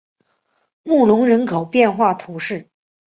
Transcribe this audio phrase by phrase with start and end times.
[0.81, 2.67] 穆龙人口变化图示